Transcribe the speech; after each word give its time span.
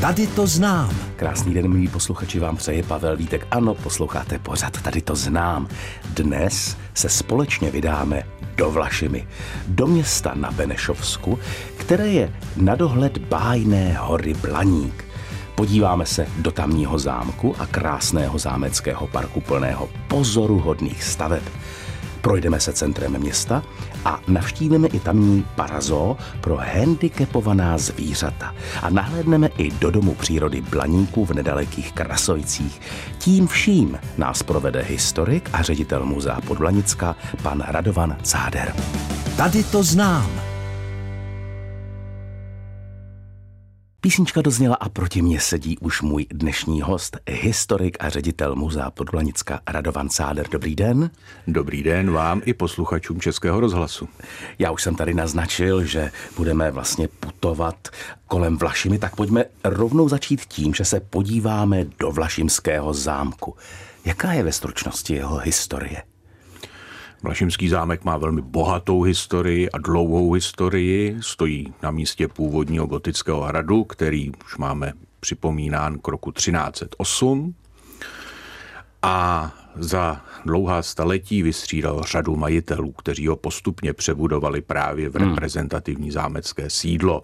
Tady 0.00 0.26
to 0.26 0.46
znám. 0.46 0.90
Krásný 1.16 1.54
den, 1.54 1.68
milí 1.68 1.88
posluchači, 1.88 2.38
vám 2.38 2.56
přeje 2.56 2.82
Pavel 2.82 3.16
Vítek. 3.16 3.46
Ano, 3.50 3.74
posloucháte 3.74 4.38
pořad, 4.38 4.82
tady 4.82 5.00
to 5.00 5.16
znám. 5.16 5.68
Dnes 6.14 6.76
se 6.94 7.08
společně 7.08 7.70
vydáme 7.70 8.22
do 8.56 8.70
Vlašimi, 8.70 9.28
do 9.66 9.86
města 9.86 10.32
na 10.34 10.50
Benešovsku, 10.50 11.38
které 11.76 12.08
je 12.08 12.32
na 12.56 12.74
dohled 12.74 13.18
bájné 13.18 13.96
hory 14.00 14.34
Blaník. 14.34 15.04
Podíváme 15.54 16.06
se 16.06 16.26
do 16.38 16.50
tamního 16.50 16.98
zámku 16.98 17.54
a 17.58 17.66
krásného 17.66 18.38
zámeckého 18.38 19.06
parku 19.06 19.40
plného 19.40 19.88
pozoruhodných 20.08 21.04
staveb. 21.04 21.42
Projdeme 22.20 22.60
se 22.60 22.72
centrem 22.72 23.18
města 23.18 23.62
a 24.04 24.20
navštívíme 24.28 24.88
i 24.88 25.00
tamní 25.00 25.44
parazo 25.54 26.16
pro 26.40 26.56
handicapovaná 26.56 27.78
zvířata 27.78 28.54
a 28.82 28.90
nahlédneme 28.90 29.48
i 29.58 29.70
do 29.70 29.90
domu 29.90 30.14
přírody 30.14 30.60
Blaníků 30.60 31.26
v 31.26 31.30
nedalekých 31.30 31.92
Krasovicích. 31.92 32.80
Tím 33.18 33.46
vším 33.46 33.98
nás 34.18 34.42
provede 34.42 34.82
historik 34.82 35.50
a 35.52 35.62
ředitel 35.62 36.04
muzea 36.06 36.40
Podblanicka 36.40 37.16
pan 37.42 37.64
Radovan 37.68 38.16
Cáder. 38.22 38.74
Tady 39.36 39.64
to 39.64 39.82
znám. 39.82 40.49
Písnička 44.02 44.42
dozněla 44.42 44.74
a 44.74 44.88
proti 44.88 45.22
mně 45.22 45.40
sedí 45.40 45.78
už 45.78 46.02
můj 46.02 46.26
dnešní 46.30 46.80
host, 46.80 47.16
historik 47.28 47.96
a 48.00 48.08
ředitel 48.08 48.56
muzea 48.56 48.90
Podblanicka 48.90 49.60
Radovan 49.68 50.08
Cáder. 50.08 50.48
Dobrý 50.50 50.76
den. 50.76 51.10
Dobrý 51.46 51.82
den 51.82 52.10
vám 52.10 52.42
i 52.44 52.54
posluchačům 52.54 53.20
Českého 53.20 53.60
rozhlasu. 53.60 54.08
Já 54.58 54.70
už 54.70 54.82
jsem 54.82 54.94
tady 54.94 55.14
naznačil, 55.14 55.84
že 55.84 56.12
budeme 56.36 56.70
vlastně 56.70 57.08
putovat 57.08 57.88
kolem 58.26 58.56
Vlašimi, 58.56 58.98
tak 58.98 59.16
pojďme 59.16 59.44
rovnou 59.64 60.08
začít 60.08 60.44
tím, 60.44 60.74
že 60.74 60.84
se 60.84 61.00
podíváme 61.00 61.84
do 61.98 62.10
Vlašimského 62.10 62.94
zámku. 62.94 63.56
Jaká 64.04 64.32
je 64.32 64.42
ve 64.42 64.52
stručnosti 64.52 65.14
jeho 65.14 65.38
historie? 65.38 66.02
Vlašimský 67.22 67.68
zámek 67.68 68.04
má 68.04 68.16
velmi 68.16 68.42
bohatou 68.42 69.02
historii 69.02 69.70
a 69.70 69.78
dlouhou 69.78 70.32
historii. 70.32 71.16
Stojí 71.20 71.74
na 71.82 71.90
místě 71.90 72.28
původního 72.28 72.86
gotického 72.86 73.42
hradu, 73.42 73.84
který 73.84 74.32
už 74.44 74.56
máme 74.56 74.92
připomínán 75.20 75.98
k 75.98 76.08
roku 76.08 76.32
1308. 76.32 77.54
A 79.02 79.50
za 79.76 80.20
dlouhá 80.44 80.82
staletí 80.82 81.42
vystřídal 81.42 82.02
řadu 82.02 82.36
majitelů, 82.36 82.92
kteří 82.92 83.26
ho 83.26 83.36
postupně 83.36 83.92
přebudovali 83.92 84.60
právě 84.60 85.08
v 85.08 85.14
hmm. 85.14 85.28
reprezentativní 85.28 86.10
zámecké 86.10 86.70
sídlo. 86.70 87.22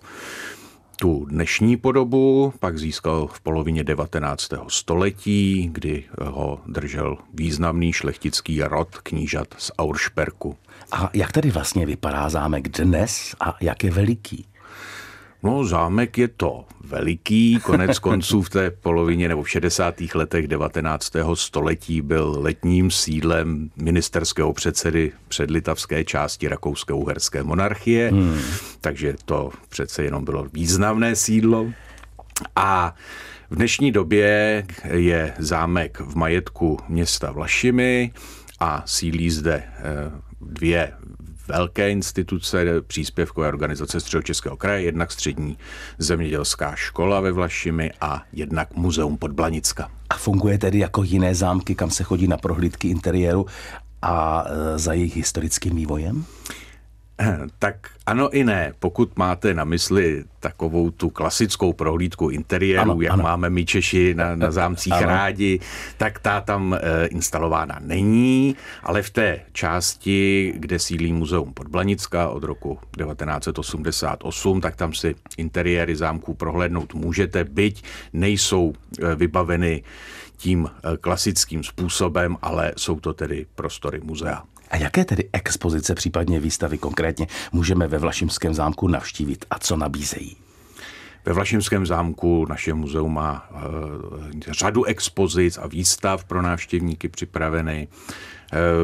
Tu 0.99 1.25
dnešní 1.25 1.77
podobu 1.77 2.53
pak 2.61 2.79
získal 2.79 3.27
v 3.27 3.41
polovině 3.41 3.85
19. 3.85 4.49
století, 4.69 5.69
kdy 5.73 6.05
ho 6.23 6.61
držel 6.67 7.17
významný 7.35 7.93
šlechtický 7.93 8.63
rod 8.63 8.99
knížat 8.99 9.55
z 9.59 9.71
Aursperku. 9.79 10.57
A 10.93 11.11
jak 11.15 11.33
tady 11.33 11.51
vlastně 11.51 11.87
vypadá 11.87 12.29
zámek 12.29 12.69
dnes 12.69 13.37
a 13.41 13.57
jak 13.61 13.85
je 13.85 13.91
veliký? 13.91 14.47
No, 15.47 15.65
zámek 15.65 16.19
je 16.19 16.29
to 16.29 16.65
veliký, 16.85 17.61
konec 17.63 17.99
konců 18.09 18.43
v 18.43 18.51
té 18.51 18.71
polovině 18.71 19.29
nebo 19.29 19.43
v 19.43 19.51
60. 19.51 19.95
letech 20.15 20.49
19. 20.49 21.13
století 21.35 22.01
byl 22.03 22.37
letním 22.39 22.91
sídlem 22.91 23.71
ministerského 23.77 24.53
předsedy 24.53 25.13
předlitavské 25.29 26.05
části 26.05 26.49
rakousko-uherské 26.49 27.43
monarchie, 27.43 28.11
hmm. 28.11 28.39
takže 28.81 29.15
to 29.25 29.51
přece 29.69 30.05
jenom 30.05 30.25
bylo 30.25 30.47
významné 30.53 31.17
sídlo. 31.17 31.67
A 32.57 32.95
v 33.51 33.57
dnešní 33.57 33.93
době 33.93 34.65
je 34.93 35.35
zámek 35.39 36.01
v 36.01 36.17
majetku 36.17 36.79
města 36.89 37.31
Vlašimi 37.31 38.13
a 38.61 38.83
sídlí 38.87 39.31
zde 39.31 39.63
eh, 39.65 39.83
dvě 40.41 40.93
velké 41.49 41.91
instituce, 41.91 42.65
příspěvkové 42.87 43.49
organizace 43.49 44.01
Středočeského 44.01 44.57
kraje, 44.57 44.83
jednak 44.83 45.13
střední 45.13 45.59
zemědělská 45.99 46.75
škola 46.75 47.21
ve 47.21 47.33
Vlašimi 47.33 47.93
a 48.01 48.23
jednak 48.33 48.75
muzeum 48.75 49.17
Podblanicka. 49.17 49.91
A 50.11 50.17
funguje 50.17 50.59
tedy 50.59 50.79
jako 50.79 51.03
jiné 51.03 51.35
zámky, 51.35 51.75
kam 51.75 51.91
se 51.91 52.05
chodí 52.05 52.29
na 52.29 52.37
prohlídky 52.37 52.89
interiéru 52.89 53.47
a 54.03 54.45
e, 54.47 54.79
za 54.79 54.93
jejich 54.93 55.17
historickým 55.17 55.77
vývojem? 55.77 56.25
Tak 57.59 57.77
ano 58.07 58.31
i 58.31 58.45
ne. 58.45 58.73
Pokud 58.79 59.17
máte 59.17 59.55
na 59.55 59.65
mysli 59.65 60.25
takovou 60.41 60.91
tu 60.91 61.11
klasickou 61.11 61.73
prohlídku 61.73 62.29
interiéru, 62.29 62.91
ano, 62.91 63.01
jak 63.01 63.13
ano. 63.13 63.23
máme 63.23 63.51
my 63.51 63.65
Češi 63.65 64.15
na, 64.15 64.37
na 64.37 64.51
zámcích 64.51 64.93
ano. 64.93 65.07
rádi, 65.07 65.61
tak 65.97 66.19
ta 66.19 66.41
tam 66.41 66.75
e, 66.75 67.07
instalována 67.07 67.79
není, 67.81 68.57
ale 68.83 69.03
v 69.03 69.11
té 69.11 69.41
části, 69.53 70.53
kde 70.57 70.79
sídlí 70.79 71.13
muzeum 71.13 71.53
Podblanicka 71.53 72.29
od 72.29 72.45
roku 72.45 72.79
1988, 72.99 74.61
tak 74.61 74.77
tam 74.77 74.95
si 74.95 75.15
interiéry 75.37 75.97
zámků 75.97 76.35
prohlédnout 76.35 76.95
můžete, 76.95 77.45
byť 77.45 77.85
nejsou 78.13 78.73
e, 78.73 79.15
vybaveny 79.15 79.83
tím 80.37 80.69
e, 80.69 80.97
klasickým 80.97 81.65
způsobem, 81.65 82.37
ale 82.43 82.73
jsou 82.77 83.01
to 83.01 83.13
tedy 83.13 83.47
prostory 83.55 84.01
muzea. 84.05 84.43
A 84.71 84.77
jaké 84.77 85.05
tedy 85.05 85.29
expozice, 85.33 85.95
případně 85.95 86.41
výstavy 86.41 86.79
konkrétně, 86.79 87.27
můžeme 87.53 87.89
ve 87.89 87.99
Vlašimském 87.99 88.55
zámku 88.55 88.89
navštívit 88.89 89.45
a 89.51 89.59
co 89.59 89.77
nabízejí? 89.77 90.37
Ve 91.25 91.33
Vlašimském 91.33 91.87
zámku 91.87 92.47
naše 92.49 92.75
muzeum 92.75 93.15
má 93.15 93.51
uh, 93.51 93.61
řadu 94.51 94.85
expozic 94.85 95.59
a 95.59 95.67
výstav 95.67 96.25
pro 96.25 96.43
návštěvníky 96.43 97.09
připraveny. 97.09 97.89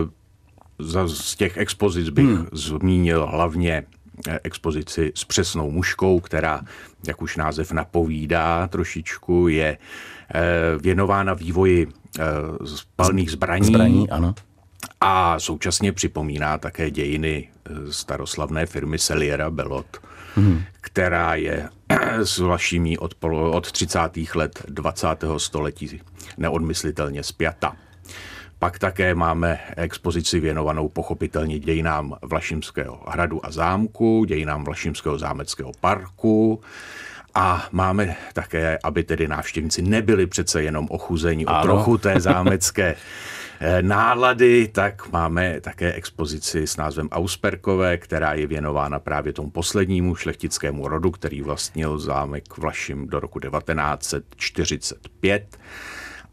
Uh, 0.04 0.10
za, 0.78 1.08
z 1.08 1.36
těch 1.36 1.56
expozic 1.56 2.08
bych 2.08 2.26
hmm. 2.26 2.46
zmínil 2.52 3.26
hlavně 3.26 3.84
eh, 4.28 4.40
expozici 4.42 5.12
s 5.14 5.24
přesnou 5.24 5.70
muškou, 5.70 6.20
která, 6.20 6.62
jak 7.06 7.22
už 7.22 7.36
název 7.36 7.72
napovídá 7.72 8.68
trošičku, 8.68 9.48
je 9.48 9.78
věnována 10.78 11.34
vývoji 11.34 11.86
palných 12.96 13.30
zbraní. 13.30 13.66
Zbraní, 13.66 14.10
ano 14.10 14.34
a 15.00 15.38
současně 15.38 15.92
připomíná 15.92 16.58
také 16.58 16.90
dějiny 16.90 17.48
eh, 17.48 17.92
staroslavné 17.92 18.66
firmy 18.66 18.98
Seliera 18.98 19.50
Belot, 19.50 19.86
hmm. 20.34 20.62
která 20.80 21.34
je 21.34 21.68
s 22.18 22.38
Vlašimí 22.38 22.98
od, 22.98 23.14
od 23.50 23.72
30. 23.72 23.98
let 24.34 24.62
20. 24.68 25.06
století 25.36 26.00
neodmyslitelně 26.38 27.22
spjata. 27.22 27.76
Pak 28.58 28.78
také 28.78 29.14
máme 29.14 29.58
expozici 29.76 30.40
věnovanou 30.40 30.88
pochopitelně 30.88 31.58
dějinám 31.58 32.16
Vlašimského 32.22 33.00
hradu 33.08 33.46
a 33.46 33.50
zámku, 33.50 34.24
dějinám 34.24 34.64
Vlašimského 34.64 35.18
zámeckého 35.18 35.72
parku, 35.80 36.60
a 37.34 37.68
máme 37.72 38.16
také, 38.32 38.78
aby 38.84 39.04
tedy 39.04 39.28
návštěvníci 39.28 39.82
nebyli 39.82 40.26
přece 40.26 40.62
jenom 40.62 40.86
ochuzení 40.90 41.46
o 41.46 41.62
trochu 41.62 41.98
té 41.98 42.20
zámecké 42.20 42.94
Eh, 42.94 42.96
nálady, 43.80 44.68
tak 44.68 45.12
máme 45.12 45.60
také 45.60 45.92
expozici 45.92 46.66
s 46.66 46.76
názvem 46.76 47.08
Ausperkové, 47.12 47.96
která 47.96 48.32
je 48.32 48.46
věnována 48.46 48.98
právě 48.98 49.32
tomu 49.32 49.50
poslednímu 49.50 50.14
šlechtickému 50.14 50.88
rodu, 50.88 51.10
který 51.10 51.42
vlastnil 51.42 51.98
zámek 51.98 52.58
Vlašim 52.58 53.06
do 53.06 53.20
roku 53.20 53.40
1945 53.40 55.58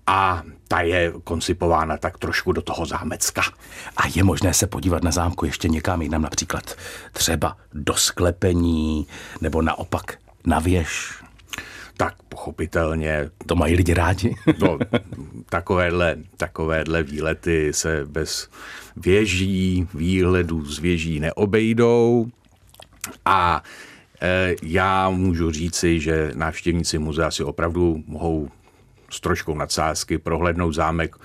a 0.07 0.44
ta 0.67 0.81
je 0.81 1.13
koncipována 1.23 1.97
tak 1.97 2.17
trošku 2.17 2.51
do 2.51 2.62
toho 2.62 2.85
zámecka. 2.85 3.41
A 3.97 4.01
je 4.16 4.23
možné 4.23 4.53
se 4.53 4.67
podívat 4.67 5.03
na 5.03 5.11
zámku 5.11 5.46
ještě 5.46 5.69
někam 5.69 6.01
jinam, 6.01 6.22
například 6.22 6.75
třeba 7.13 7.57
do 7.73 7.94
sklepení, 7.94 9.07
nebo 9.41 9.61
naopak 9.61 10.17
na 10.46 10.59
věž? 10.59 11.23
Tak 11.99 12.15
pochopitelně. 12.29 13.29
To 13.46 13.55
mají 13.55 13.75
lidi 13.75 13.93
rádi. 13.93 14.35
no, 14.59 14.79
takovéhle, 15.49 16.16
takovéhle 16.37 17.03
výlety 17.03 17.73
se 17.73 18.05
bez 18.05 18.49
věží, 18.96 19.87
výhledů 19.93 20.66
z 20.66 20.79
věží 20.79 21.19
neobejdou. 21.19 22.28
A 23.25 23.63
e, 24.22 24.55
já 24.63 25.09
můžu 25.09 25.51
říci, 25.51 25.99
že 25.99 26.31
návštěvníci 26.35 26.99
muzea 26.99 27.31
si 27.31 27.43
opravdu 27.43 28.03
mohou 28.07 28.49
s 29.09 29.19
troškou 29.19 29.55
nadsázky 29.55 30.17
prohlédnout 30.17 30.72
zámek 30.72 31.16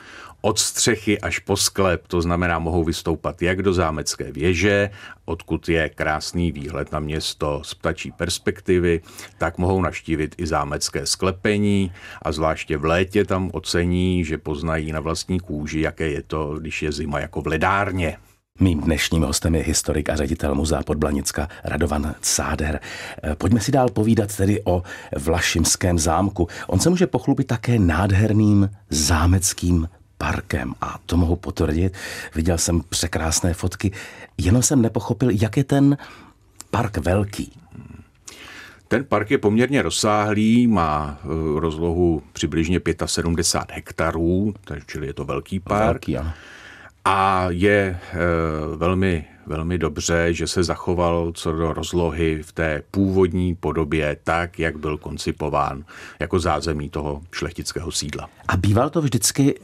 od 0.45 0.59
střechy 0.59 1.21
až 1.21 1.39
po 1.39 1.57
sklep, 1.57 2.07
to 2.07 2.23
znamená, 2.23 2.59
mohou 2.59 2.85
vystoupat 2.85 3.43
jak 3.43 3.63
do 3.63 3.73
zámecké 3.73 4.33
věže, 4.33 4.91
odkud 5.25 5.69
je 5.69 5.89
krásný 5.89 6.53
výhled 6.53 6.93
na 6.93 7.01
město 7.01 7.61
z 7.65 7.75
ptačí 7.75 8.13
perspektivy, 8.13 9.01
tak 9.39 9.59
mohou 9.59 9.83
naštívit 9.83 10.35
i 10.39 10.47
zámecké 10.47 11.07
sklepení 11.07 11.93
a 12.23 12.33
zvláště 12.33 12.77
v 12.77 12.85
létě 12.85 13.25
tam 13.25 13.51
ocení, 13.53 14.25
že 14.25 14.39
poznají 14.39 14.93
na 14.93 15.01
vlastní 15.01 15.41
kůži, 15.41 15.81
jaké 15.81 16.09
je 16.09 16.23
to, 16.23 16.55
když 16.61 16.83
je 16.83 16.93
zima 16.93 17.21
jako 17.21 17.43
v 17.43 17.47
ledárně. 17.47 18.17
Mým 18.61 18.81
dnešním 18.81 19.23
hostem 19.23 19.55
je 19.55 19.63
historik 19.63 20.09
a 20.09 20.17
ředitel 20.17 20.55
muzea 20.55 20.83
Podblanicka 20.83 21.49
Radovan 21.65 22.15
Cáder. 22.21 22.81
Pojďme 23.39 23.61
si 23.61 23.73
dál 23.73 23.89
povídat 23.89 24.37
tedy 24.37 24.63
o 24.65 24.83
Vlašimském 25.17 25.99
zámku. 25.99 26.49
On 26.67 26.81
se 26.81 26.91
může 26.91 27.07
pochlubit 27.07 27.47
také 27.47 27.79
nádherným 27.79 28.71
zámeckým 28.91 29.89
parkem 30.19 30.75
a 30.81 30.99
to 31.07 31.17
mohu 31.17 31.37
potvrdit. 31.37 31.95
Viděl 32.35 32.59
jsem 32.59 32.81
překrásné 32.89 33.55
fotky, 33.55 33.93
jenom 34.39 34.63
jsem 34.63 34.83
nepochopil, 34.83 35.31
jak 35.31 35.57
je 35.57 35.65
ten 35.65 35.97
park 36.71 36.97
velký. 36.97 37.53
Ten 38.89 39.05
park 39.05 39.31
je 39.31 39.39
poměrně 39.39 39.83
rozsáhlý, 39.83 40.67
má 40.67 41.19
eh, 41.23 41.27
rozlohu 41.61 42.23
přibližně 42.33 42.81
75 43.07 43.75
hektarů, 43.75 44.55
čili 44.87 45.07
je 45.07 45.15
to 45.15 45.25
velký 45.25 45.61
park. 45.61 45.85
Velký, 45.85 46.17
ano. 46.17 46.33
A 47.05 47.47
je 47.51 48.01
e, 48.13 48.19
velmi, 48.77 49.25
velmi 49.47 49.79
dobře, 49.79 50.29
že 50.31 50.47
se 50.47 50.65
zachoval 50.65 51.33
co 51.35 51.53
do 51.53 51.73
rozlohy 51.73 52.43
v 52.43 52.53
té 52.53 52.83
původní 52.91 53.55
podobě 53.55 54.17
tak, 54.25 54.59
jak 54.59 54.79
byl 54.79 54.99
koncipován 54.99 55.85
jako 56.21 56.39
zázemí 56.39 56.89
toho 56.89 57.23
šlechtického 57.33 57.93
sídla. 57.93 58.29
A 58.49 58.57
býval 58.57 58.91
to 58.91 59.01
vždycky 59.01 59.55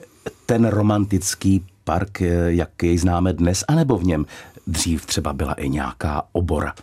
ten 0.46 0.64
romantický 0.64 1.66
park, 1.84 2.22
eh, 2.22 2.52
jak 2.52 2.82
jej 2.82 2.98
známe 2.98 3.32
dnes, 3.32 3.64
anebo 3.68 3.98
v 3.98 4.04
něm 4.04 4.26
dřív 4.66 5.06
třeba 5.06 5.32
byla 5.32 5.52
i 5.54 5.68
nějaká 5.68 6.22
obora? 6.32 6.74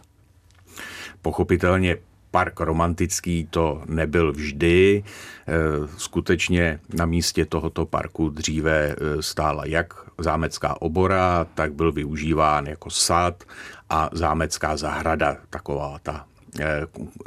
Pochopitelně 1.22 1.98
park 2.32 2.60
romantický 2.60 3.48
to 3.50 3.82
nebyl 3.86 4.32
vždy. 4.32 5.04
Eh, 5.04 5.54
skutečně 5.98 6.80
na 6.94 7.06
místě 7.06 7.46
tohoto 7.46 7.86
parku 7.86 8.30
dříve 8.30 8.96
eh, 8.96 9.22
stála 9.22 9.66
jak 9.66 9.94
zámecká 10.18 10.82
obora, 10.82 11.48
tak 11.54 11.74
byl 11.74 11.92
využíván 11.92 12.66
jako 12.66 12.90
sad 12.90 13.44
a 13.90 14.10
zámecká 14.12 14.78
zahrada, 14.78 15.38
taková 15.50 16.00
ta 16.04 16.26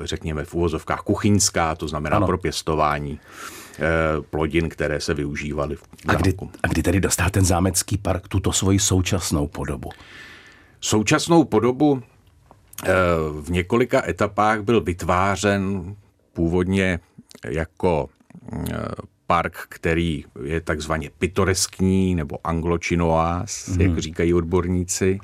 řekněme 0.05 0.45
v 0.45 0.55
úvozovkách 0.55 1.01
kuchyňská, 1.01 1.75
to 1.75 1.89
znamená 1.89 2.17
ano. 2.17 2.27
pro 2.27 2.39
pěstování 2.39 3.21
plodin, 4.31 4.69
které 4.69 5.01
se 5.01 5.15
využívaly 5.15 5.77
v 5.77 5.83
a 6.09 6.15
kdy, 6.15 6.35
a 6.63 6.69
kdy 6.69 6.83
tedy 6.83 7.01
dostal 7.01 7.31
ten 7.31 7.45
zámecký 7.45 7.99
park 7.99 8.29
tuto 8.29 8.53
svoji 8.53 8.79
současnou 8.79 9.47
podobu? 9.47 9.91
Současnou 10.81 11.45
podobu 11.45 12.03
v 13.41 13.51
několika 13.51 14.09
etapách 14.09 14.63
byl 14.63 14.81
vytvářen 14.81 15.95
původně 16.33 17.01
jako 17.45 18.09
eh, 18.53 18.79
park, 19.27 19.67
který 19.69 20.25
je 20.45 20.61
takzvaně 20.61 21.11
pitoreskní 21.19 22.15
nebo 22.15 22.39
angločinoás, 22.45 23.69
mm. 23.69 23.81
jak 23.81 23.99
říkají 23.99 24.35
odborníci. 24.35 25.19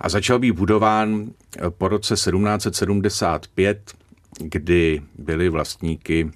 A 0.00 0.08
začal 0.08 0.38
být 0.38 0.52
budován 0.52 1.24
eh, 1.56 1.70
po 1.70 1.88
roce 1.88 2.14
1775, 2.14 3.92
kdy 4.38 5.02
byli 5.18 5.48
vlastníky 5.48 6.30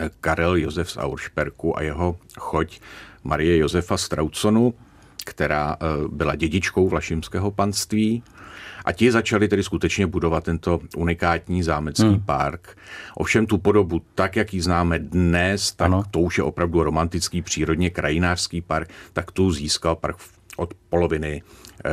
eh, 0.00 0.10
Karel 0.20 0.56
Josef 0.56 0.90
z 0.90 0.96
Aursperku 0.96 1.78
a 1.78 1.82
jeho 1.82 2.16
choť 2.38 2.80
Marie 3.24 3.58
Josefa 3.58 3.96
Strauconu, 3.96 4.74
která 5.24 5.76
byla 6.08 6.34
dědičkou 6.34 6.88
Vlašimského 6.88 7.50
panství. 7.50 8.22
A 8.86 8.92
ti 8.92 9.12
začali 9.12 9.48
tedy 9.48 9.62
skutečně 9.62 10.06
budovat 10.06 10.44
tento 10.44 10.80
unikátní 10.96 11.62
zámecký 11.62 12.02
hmm. 12.02 12.20
park. 12.20 12.78
Ovšem 13.14 13.46
tu 13.46 13.58
podobu, 13.58 14.02
tak 14.14 14.36
jak 14.36 14.54
ji 14.54 14.60
známe 14.62 14.98
dnes, 14.98 15.72
tak 15.72 15.86
ano. 15.86 16.02
to 16.10 16.20
už 16.20 16.38
je 16.38 16.44
opravdu 16.44 16.82
romantický, 16.82 17.42
přírodně 17.42 17.90
krajinářský 17.90 18.60
park, 18.60 18.90
tak 19.12 19.30
tu 19.30 19.52
získal 19.52 19.96
park 19.96 20.16
od 20.56 20.74
poloviny 20.88 21.42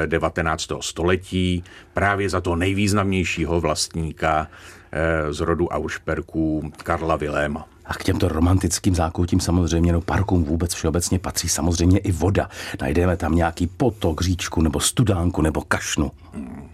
19. 0.06 0.72
Eh, 0.72 0.76
století 0.82 1.64
právě 1.94 2.30
za 2.30 2.42
to 2.42 2.56
nejvýznamnějšího 2.56 3.62
vlastníka 3.62 4.48
eh, 4.92 5.34
z 5.34 5.40
rodu 5.40 5.68
Aušperků 5.68 6.72
Karla 6.78 7.16
Viléma. 7.16 7.68
A 7.86 7.94
k 7.94 8.04
těmto 8.04 8.28
romantickým 8.28 8.96
zákoutím 8.96 9.40
samozřejmě, 9.40 9.94
no 9.94 10.02
parkům 10.02 10.44
vůbec 10.44 10.74
všeobecně 10.74 11.20
patří 11.20 11.50
samozřejmě 11.50 12.00
i 12.00 12.12
voda. 12.12 12.50
Najdeme 12.82 13.18
tam 13.18 13.36
nějaký 13.36 13.68
potok, 13.68 14.22
říčku 14.22 14.62
nebo 14.62 14.80
studánku 14.80 15.42
nebo 15.42 15.62
kašnu. 15.62 16.12
Hmm. 16.34 16.70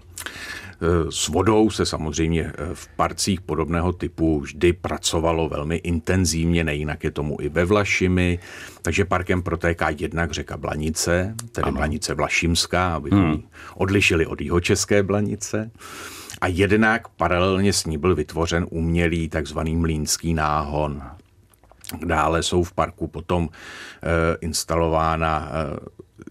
S 1.10 1.28
vodou 1.28 1.70
se 1.70 1.86
samozřejmě 1.86 2.44
eh, 2.46 2.70
v 2.74 2.88
parcích 2.88 3.42
podobného 3.42 3.94
typu 3.94 4.40
vždy 4.40 4.74
pracovalo 4.74 5.50
velmi 5.50 5.76
intenzivně, 5.76 6.64
nejinak 6.64 7.04
je 7.04 7.12
tomu 7.12 7.38
i 7.42 7.50
ve 7.50 7.66
Vlašimi, 7.66 8.40
takže 8.82 9.06
parkem 9.06 9.42
protéká 9.42 9.90
jednak 9.90 10.32
řeka 10.32 10.58
Blanice, 10.58 11.36
tedy 11.52 11.68
ano. 11.68 11.78
Blanice 11.78 12.14
Vlašimská, 12.14 12.96
abychom 12.96 13.32
hmm. 13.32 13.44
odlišili 13.76 14.26
od 14.26 14.42
jihočeské 14.42 15.04
Blanice. 15.04 15.72
A 16.42 16.48
jednak 16.48 17.08
paralelně 17.08 17.74
s 17.74 17.86
ní 17.86 17.98
byl 17.98 18.16
vytvořen 18.16 18.66
umělý 18.70 19.30
takzvaný 19.30 19.76
mlínský 19.76 20.34
náhon. 20.34 21.04
Dále 22.06 22.44
jsou 22.44 22.64
v 22.64 22.74
parku 22.74 23.08
potom 23.08 23.50
e, 23.50 24.38
instalována 24.42 25.50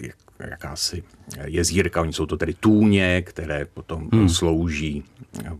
e, 0.02 0.08
jakási 0.40 1.02
jezírka, 1.44 2.00
oni 2.00 2.12
jsou 2.12 2.26
to 2.26 2.36
tedy 2.36 2.54
tůně, 2.54 3.22
které 3.22 3.64
potom 3.64 4.08
hmm. 4.12 4.28
slouží 4.28 5.04
eh, 5.44 5.50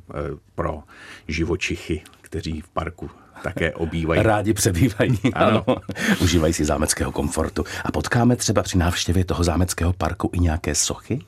pro 0.55 0.83
živočichy, 1.29 2.03
kteří 2.21 2.61
v 2.61 2.69
parku 2.69 3.11
také 3.43 3.75
obývají. 3.75 4.23
Rádi 4.23 4.55
přebývají, 4.55 5.19
ano. 5.35 5.65
ano. 5.67 5.77
Užívají 6.21 6.53
si 6.53 6.65
zámeckého 6.65 7.13
komfortu. 7.13 7.65
A 7.85 7.93
potkáme 7.93 8.37
třeba 8.37 8.63
při 8.63 8.79
návštěvě 8.79 9.25
toho 9.25 9.45
zámeckého 9.45 9.93
parku 9.93 10.31
i 10.33 10.39
nějaké 10.39 10.75
sochy? 10.75 11.21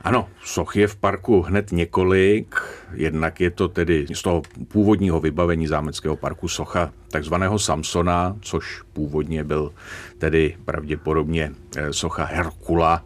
Ano, 0.00 0.28
soch 0.44 0.76
je 0.76 0.86
v 0.86 0.96
parku 0.96 1.42
hned 1.42 1.72
několik. 1.72 2.54
Jednak 2.92 3.40
je 3.40 3.50
to 3.50 3.68
tedy 3.68 4.06
z 4.14 4.22
toho 4.22 4.42
původního 4.68 5.20
vybavení 5.20 5.66
zámeckého 5.66 6.16
parku 6.16 6.48
socha 6.48 6.92
takzvaného 7.10 7.58
Samsona, 7.58 8.36
což 8.40 8.82
původně 8.92 9.44
byl 9.44 9.72
tedy 10.18 10.56
pravděpodobně 10.64 11.52
eh, 11.76 11.92
socha 11.92 12.24
Herkula, 12.24 13.04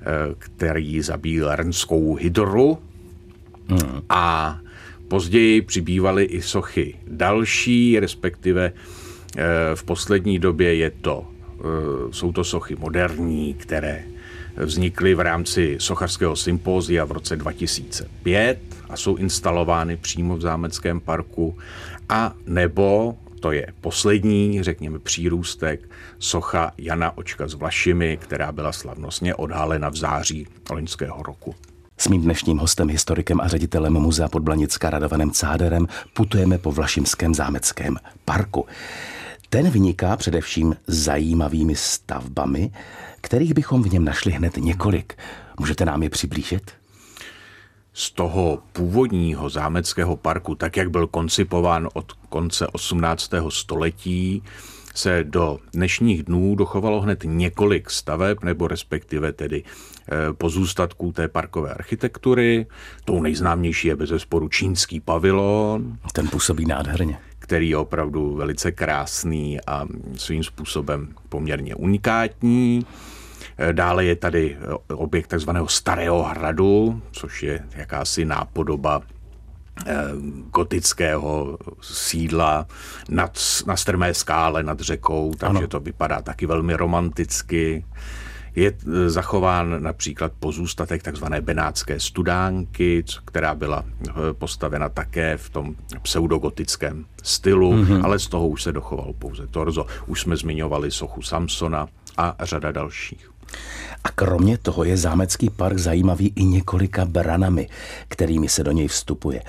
eh, 0.00 0.04
který 0.38 1.02
zabil 1.02 1.56
rnskou 1.56 2.14
hydru. 2.14 2.78
Hmm. 3.68 4.02
A 4.08 4.58
později 5.08 5.62
přibývaly 5.62 6.24
i 6.24 6.42
sochy 6.42 6.94
další, 7.08 8.00
respektive 8.00 8.72
eh, 9.36 9.42
v 9.74 9.84
poslední 9.84 10.38
době 10.38 10.74
je 10.74 10.90
to, 10.90 11.26
jsou 12.10 12.32
to 12.32 12.44
sochy 12.44 12.76
moderní, 12.78 13.54
které 13.54 14.04
vznikly 14.56 15.14
v 15.14 15.20
rámci 15.20 15.76
sochařského 15.80 16.36
sympózia 16.36 17.04
v 17.04 17.12
roce 17.12 17.36
2005 17.36 18.58
a 18.88 18.96
jsou 18.96 19.16
instalovány 19.16 19.96
přímo 19.96 20.36
v 20.36 20.40
zámeckém 20.40 21.00
parku 21.00 21.58
a 22.08 22.34
nebo 22.46 23.16
to 23.40 23.52
je 23.52 23.66
poslední, 23.80 24.62
řekněme, 24.62 24.98
přírůstek 24.98 25.88
socha 26.18 26.72
Jana 26.78 27.18
Očka 27.18 27.48
s 27.48 27.54
Vlašimi, 27.54 28.16
která 28.16 28.52
byla 28.52 28.72
slavnostně 28.72 29.34
odhalena 29.34 29.88
v 29.88 29.96
září 29.96 30.46
loňského 30.70 31.22
roku. 31.22 31.54
S 31.98 32.08
mým 32.08 32.22
dnešním 32.22 32.58
hostem, 32.58 32.88
historikem 32.88 33.40
a 33.40 33.48
ředitelem 33.48 33.92
muzea 33.92 34.28
Podblanicka 34.28 34.90
Radovanem 34.90 35.30
Cáderem 35.30 35.86
putujeme 36.14 36.58
po 36.58 36.72
Vlašimském 36.72 37.34
zámeckém 37.34 37.96
parku. 38.24 38.66
Ten 39.50 39.70
vyniká 39.70 40.16
především 40.16 40.76
zajímavými 40.86 41.76
stavbami, 41.76 42.70
kterých 43.20 43.54
bychom 43.54 43.82
v 43.82 43.92
něm 43.92 44.04
našli 44.04 44.32
hned 44.32 44.56
několik. 44.56 45.18
Můžete 45.58 45.84
nám 45.84 46.02
je 46.02 46.10
přiblížit? 46.10 46.70
Z 47.92 48.10
toho 48.10 48.62
původního 48.72 49.50
zámeckého 49.50 50.16
parku, 50.16 50.54
tak 50.54 50.76
jak 50.76 50.90
byl 50.90 51.06
koncipován 51.06 51.88
od 51.94 52.12
konce 52.12 52.66
18. 52.66 53.30
století, 53.48 54.42
se 54.94 55.24
do 55.24 55.58
dnešních 55.72 56.22
dnů 56.22 56.54
dochovalo 56.54 57.00
hned 57.00 57.20
několik 57.24 57.90
staveb, 57.90 58.38
nebo 58.42 58.68
respektive 58.68 59.32
tedy 59.32 59.64
eh, 59.64 60.32
pozůstatků 60.32 61.12
té 61.12 61.28
parkové 61.28 61.74
architektury. 61.74 62.66
Tou 63.04 63.22
nejznámější 63.22 63.88
je 63.88 63.96
bez 63.96 64.10
zesporu 64.10 64.48
čínský 64.48 65.00
pavilon. 65.00 65.98
Ten 66.12 66.28
působí 66.28 66.64
nádherně 66.64 67.18
který 67.46 67.68
je 67.68 67.76
opravdu 67.76 68.34
velice 68.34 68.72
krásný 68.72 69.60
a 69.66 69.86
svým 70.16 70.44
způsobem 70.44 71.08
poměrně 71.28 71.74
unikátní. 71.74 72.86
Dále 73.72 74.04
je 74.04 74.16
tady 74.16 74.56
objekt 74.88 75.26
takzvaného 75.26 75.68
Starého 75.68 76.22
hradu, 76.22 77.02
což 77.12 77.42
je 77.42 77.64
jakási 77.76 78.24
nápodoba 78.24 79.02
eh, 79.86 79.94
gotického 80.50 81.58
sídla 81.80 82.66
nad, 83.08 83.38
na 83.66 83.76
strmé 83.76 84.14
skále 84.14 84.62
nad 84.62 84.80
řekou, 84.80 85.32
takže 85.38 85.58
ano. 85.58 85.68
to 85.68 85.80
vypadá 85.80 86.22
taky 86.22 86.46
velmi 86.46 86.74
romanticky. 86.74 87.84
Je 88.56 88.72
e, 88.72 89.10
zachován 89.10 89.82
například 89.82 90.32
pozůstatek 90.40 91.02
takzvané 91.02 91.40
benátské 91.40 92.00
studánky, 92.00 93.04
která 93.24 93.54
byla 93.54 93.84
e, 93.84 94.12
postavena 94.32 94.88
také 94.88 95.36
v 95.36 95.50
tom 95.50 95.74
pseudogotickém 96.02 97.04
stylu, 97.22 97.72
mm-hmm. 97.72 98.04
ale 98.04 98.18
z 98.18 98.26
toho 98.26 98.48
už 98.48 98.62
se 98.62 98.72
dochoval 98.72 99.12
pouze 99.18 99.46
torzo. 99.46 99.86
Už 100.06 100.20
jsme 100.20 100.36
zmiňovali 100.36 100.90
sochu 100.90 101.22
Samsona 101.22 101.88
a 102.16 102.36
řada 102.42 102.72
dalších. 102.72 103.30
A 104.04 104.08
kromě 104.08 104.58
toho 104.58 104.84
je 104.84 104.96
zámecký 104.96 105.50
park 105.50 105.78
zajímavý 105.78 106.32
i 106.36 106.44
několika 106.44 107.04
branami, 107.04 107.68
kterými 108.08 108.48
se 108.48 108.64
do 108.64 108.72
něj 108.72 108.88
vstupuje. 108.88 109.42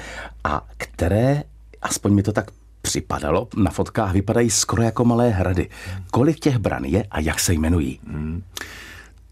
A 0.44 0.68
které, 0.78 1.44
aspoň 1.82 2.14
mi 2.14 2.24
to 2.24 2.32
tak 2.32 2.52
připadalo, 2.82 3.48
na 3.58 3.72
fotkách 3.72 4.14
vypadají 4.14 4.50
skoro 4.50 4.84
jako 4.84 5.06
malé 5.06 5.30
hrady. 5.30 5.70
Kolik 6.12 6.40
těch 6.40 6.58
bran 6.58 6.86
je 6.86 7.04
a 7.12 7.20
jak 7.20 7.40
se 7.40 7.54
jmenují? 7.54 8.00
Hmm. 8.08 8.44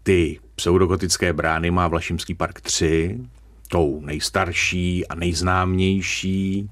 Ty 0.06 0.38
pseudogotické 0.54 1.32
brány 1.32 1.70
má 1.70 1.88
Vlašimský 1.88 2.34
park 2.34 2.60
3, 2.60 3.18
tou 3.68 4.00
nejstarší 4.00 5.06
a 5.06 5.14
nejznámější 5.14 6.70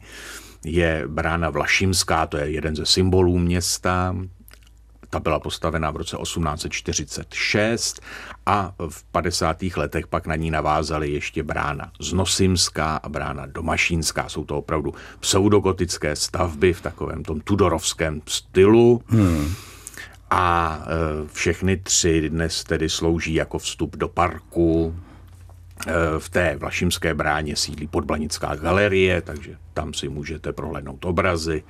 je 0.65 1.03
brána 1.07 1.51
Vlašimská, 1.51 2.27
to 2.27 2.37
je 2.37 2.51
jeden 2.51 2.77
ze 2.77 2.87
symbolů 2.87 3.39
města. 3.39 4.17
Ta 5.11 5.21
byla 5.21 5.41
postavena 5.41 5.91
v 5.91 5.97
roce 5.97 6.17
1846 6.23 8.01
a 8.47 8.75
v 8.89 9.05
50. 9.05 9.63
letech 9.77 10.07
pak 10.07 10.27
na 10.27 10.37
ní 10.37 10.51
navázali 10.51 11.11
ještě 11.11 11.43
brána 11.43 11.93
Znosimská 12.01 12.97
a 12.97 13.09
brána 13.09 13.47
Domašínská. 13.47 14.29
Jsou 14.29 14.45
to 14.45 14.59
opravdu 14.59 14.95
pseudogotické 15.21 16.17
stavby 16.17 16.73
v 16.73 16.81
takovém 16.81 17.23
tom 17.23 17.41
tudorovském 17.41 18.23
stylu. 18.27 19.03
Hmm. 19.07 19.55
A 20.31 20.79
e, 20.87 21.29
všechny 21.33 21.77
tři 21.77 22.29
dnes 22.31 22.65
tedy 22.65 22.89
slouží 22.89 23.35
jako 23.35 23.59
vstup 23.59 23.97
do 23.97 24.09
parku, 24.09 24.95
v 26.19 26.29
té 26.29 26.57
Vlašimské 26.57 27.15
bráně 27.15 27.57
sídlí 27.57 27.87
podblanická 27.87 28.55
galerie, 28.55 29.23
takže 29.23 29.57
tam 29.75 29.95
si 29.95 30.09
můžete 30.09 30.53
prohlédnout 30.53 31.05
obrazy 31.05 31.63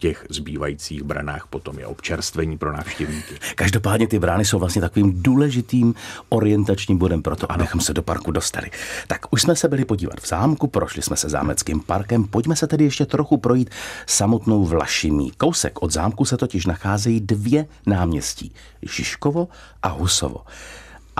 těch 0.00 0.26
zbývajících 0.30 1.02
branách 1.02 1.46
potom 1.50 1.78
je 1.78 1.86
občerstvení 1.86 2.58
pro 2.58 2.72
návštěvníky. 2.72 3.34
Každopádně 3.54 4.06
ty 4.06 4.18
brány 4.18 4.44
jsou 4.44 4.58
vlastně 4.58 4.80
takovým 4.80 5.22
důležitým 5.22 5.94
orientačním 6.28 6.98
bodem 6.98 7.22
pro 7.22 7.36
to, 7.36 7.52
abychom 7.52 7.80
se 7.80 7.94
do 7.94 8.02
parku 8.02 8.30
dostali. 8.30 8.70
Tak 9.06 9.32
už 9.32 9.42
jsme 9.42 9.56
se 9.56 9.68
byli 9.68 9.84
podívat 9.84 10.20
v 10.20 10.28
zámku, 10.28 10.66
prošli 10.66 11.02
jsme 11.02 11.16
se 11.16 11.28
zámeckým 11.28 11.80
parkem, 11.80 12.24
pojďme 12.24 12.56
se 12.56 12.66
tedy 12.66 12.84
ještě 12.84 13.06
trochu 13.06 13.36
projít 13.36 13.70
samotnou 14.06 14.64
Vlašimí. 14.64 15.30
Kousek 15.30 15.82
od 15.82 15.92
zámku 15.92 16.24
se 16.24 16.36
totiž 16.36 16.66
nacházejí 16.66 17.20
dvě 17.20 17.66
náměstí, 17.86 18.54
Žižkovo 18.82 19.48
a 19.82 19.88
Husovo. 19.88 20.44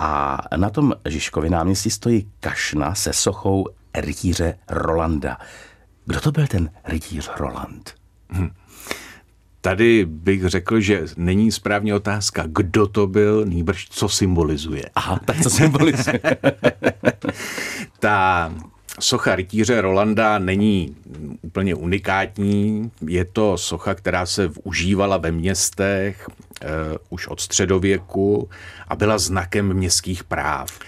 A 0.03 0.41
na 0.57 0.71
tom 0.71 0.93
Žižkově 1.09 1.51
náměstí 1.51 1.91
stojí 1.91 2.31
kašna 2.41 2.95
se 2.95 3.13
sochou 3.13 3.67
rytíře 3.95 4.59
Rolanda. 4.69 5.39
Kdo 6.07 6.21
to 6.21 6.33
byl 6.33 6.47
ten 6.47 6.71
rytíř 6.85 7.31
Roland? 7.37 7.95
Hm. 8.33 8.51
Tady 9.61 10.05
bych 10.05 10.47
řekl, 10.47 10.81
že 10.81 11.05
není 11.17 11.53
správně 11.53 11.95
otázka, 11.95 12.45
kdo 12.47 12.87
to 12.87 13.07
byl, 13.07 13.45
nýbrž 13.47 13.89
co 13.89 14.09
symbolizuje. 14.09 14.85
Aha, 14.95 15.21
tak 15.25 15.43
co 15.43 15.51
symbolizuje? 15.51 16.21
Ta 17.99 18.55
socha 19.01 19.37
rytíře 19.37 19.81
Rolanda 19.81 20.39
není 20.39 20.97
úplně 21.43 21.75
unikátní. 21.75 22.91
Je 23.07 23.25
to 23.25 23.59
socha, 23.59 23.95
která 23.95 24.27
se 24.27 24.51
užívala 24.63 25.17
ve 25.17 25.33
městech 25.33 26.29
uh, 26.29 26.69
už 27.09 27.27
od 27.27 27.41
středověku 27.41 28.49
a 28.89 28.97
byla 28.97 29.19
znakem 29.19 29.75
městských 29.75 30.25
práv. 30.25 30.79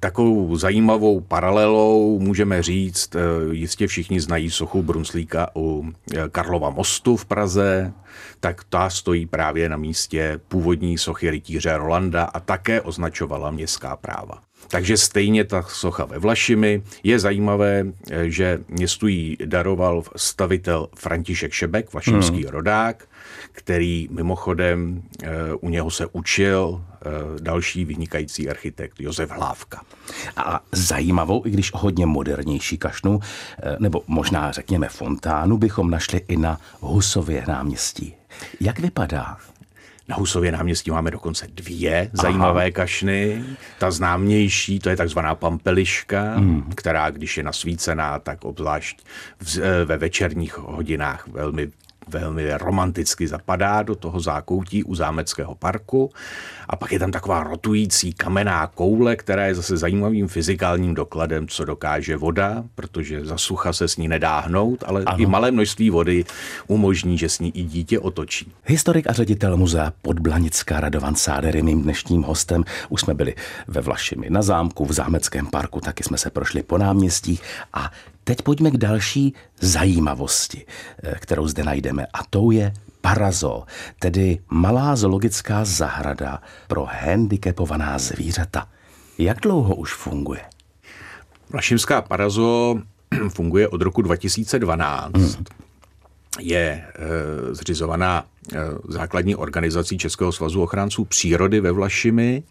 Takovou 0.00 0.56
zajímavou 0.56 1.20
paralelou 1.20 2.18
můžeme 2.18 2.62
říct, 2.62 3.16
eh, 3.16 3.20
jistě 3.52 3.86
všichni 3.86 4.20
znají 4.20 4.50
sochu 4.50 4.82
Brunslíka 4.82 5.48
u 5.56 5.92
eh, 6.14 6.28
Karlova 6.28 6.70
mostu 6.70 7.16
v 7.16 7.24
Praze, 7.24 7.92
tak 8.40 8.64
ta 8.64 8.90
stojí 8.90 9.26
právě 9.26 9.68
na 9.68 9.76
místě 9.76 10.40
původní 10.48 10.98
sochy 10.98 11.30
rytíře 11.30 11.76
Rolanda 11.76 12.24
a 12.24 12.40
také 12.40 12.80
označovala 12.80 13.50
městská 13.50 13.96
práva. 13.96 14.40
Takže 14.68 14.96
stejně 14.96 15.44
ta 15.44 15.62
socha 15.62 16.04
ve 16.04 16.18
Vlašimi. 16.18 16.82
Je 17.02 17.18
zajímavé, 17.18 17.84
eh, 18.10 18.30
že 18.30 18.58
městu 18.68 19.06
ji 19.06 19.36
daroval 19.44 20.02
stavitel 20.16 20.88
František 20.96 21.52
Šebek, 21.52 21.92
vlašimský 21.92 22.42
hmm. 22.42 22.50
rodák, 22.52 23.08
který 23.52 24.08
mimochodem 24.10 25.02
u 25.60 25.68
něho 25.68 25.90
se 25.90 26.06
učil 26.06 26.84
další 27.40 27.84
vynikající 27.84 28.48
architekt 28.48 29.00
Josef 29.00 29.30
Hlávka. 29.30 29.82
A 30.36 30.60
zajímavou, 30.72 31.46
i 31.46 31.50
když 31.50 31.70
hodně 31.74 32.06
modernější 32.06 32.78
kašnu, 32.78 33.20
nebo 33.78 34.02
možná 34.06 34.52
řekněme 34.52 34.88
fontánu, 34.88 35.58
bychom 35.58 35.90
našli 35.90 36.20
i 36.28 36.36
na 36.36 36.60
Husově 36.80 37.44
náměstí. 37.48 38.14
Jak 38.60 38.78
vypadá? 38.78 39.36
Na 40.10 40.16
Husově 40.16 40.52
náměstí 40.52 40.90
máme 40.90 41.10
dokonce 41.10 41.46
dvě 41.54 41.98
Aha. 41.98 42.10
zajímavé 42.12 42.70
kašny. 42.70 43.44
Ta 43.78 43.90
známější, 43.90 44.78
to 44.78 44.90
je 44.90 44.96
takzvaná 44.96 45.34
pampeliška, 45.34 46.38
mm. 46.38 46.70
která, 46.74 47.10
když 47.10 47.36
je 47.36 47.42
nasvícená, 47.42 48.18
tak 48.18 48.44
obzvlášť 48.44 49.02
v, 49.40 49.58
ve 49.84 49.96
večerních 49.96 50.58
hodinách 50.58 51.28
velmi 51.28 51.70
velmi 52.10 52.58
romanticky 52.58 53.28
zapadá 53.28 53.82
do 53.82 53.94
toho 53.94 54.20
zákoutí 54.20 54.84
u 54.84 54.94
zámeckého 54.94 55.54
parku. 55.54 56.10
A 56.68 56.76
pak 56.76 56.92
je 56.92 56.98
tam 56.98 57.10
taková 57.10 57.42
rotující 57.42 58.12
kamenná 58.12 58.66
koule, 58.66 59.16
která 59.16 59.46
je 59.46 59.54
zase 59.54 59.76
zajímavým 59.76 60.28
fyzikálním 60.28 60.94
dokladem, 60.94 61.48
co 61.48 61.64
dokáže 61.64 62.16
voda, 62.16 62.64
protože 62.74 63.24
za 63.24 63.38
sucha 63.38 63.72
se 63.72 63.88
s 63.88 63.96
ní 63.96 64.08
nedá 64.08 64.40
hnout, 64.40 64.84
ale 64.86 65.02
ano. 65.06 65.18
i 65.18 65.26
malé 65.26 65.50
množství 65.50 65.90
vody 65.90 66.24
umožní, 66.66 67.18
že 67.18 67.28
s 67.28 67.38
ní 67.38 67.58
i 67.58 67.62
dítě 67.62 67.98
otočí. 67.98 68.52
Historik 68.64 69.10
a 69.10 69.12
ředitel 69.12 69.56
muzea 69.56 69.92
Podblanická 70.02 70.80
Radovan 70.80 71.14
Sáder 71.14 71.56
je 71.56 71.62
mým 71.62 71.82
dnešním 71.82 72.22
hostem. 72.22 72.64
Už 72.88 73.00
jsme 73.00 73.14
byli 73.14 73.34
ve 73.68 73.80
Vlašimi 73.80 74.26
na 74.30 74.42
zámku, 74.42 74.84
v 74.84 74.92
zámeckém 74.92 75.46
parku, 75.46 75.80
taky 75.80 76.02
jsme 76.04 76.18
se 76.18 76.30
prošli 76.30 76.62
po 76.62 76.78
náměstích 76.78 77.42
a 77.72 77.90
Teď 78.30 78.42
pojďme 78.42 78.70
k 78.70 78.76
další 78.76 79.34
zajímavosti, 79.60 80.66
eh, 81.02 81.14
kterou 81.20 81.48
zde 81.48 81.64
najdeme, 81.64 82.06
a 82.06 82.18
tou 82.30 82.50
je 82.50 82.72
Parazo, 83.00 83.64
tedy 83.98 84.38
malá 84.50 84.96
zoologická 84.96 85.64
zahrada 85.64 86.42
pro 86.68 86.86
handicapovaná 87.02 87.98
zvířata. 87.98 88.68
Jak 89.18 89.40
dlouho 89.40 89.74
už 89.74 89.94
funguje? 89.94 90.40
Vlašimská 91.48 92.02
Parazo 92.02 92.78
funguje 93.28 93.68
od 93.68 93.82
roku 93.82 94.02
2012. 94.02 95.12
Hmm. 95.14 95.44
Je 96.40 96.60
e, 96.60 96.84
zřizovaná 97.54 98.24
e, 98.52 98.56
základní 98.88 99.36
organizací 99.36 99.98
Českého 99.98 100.32
svazu 100.32 100.62
ochránců 100.62 101.04
přírody 101.04 101.60
ve 101.60 101.72
Vlašimi 101.72 102.42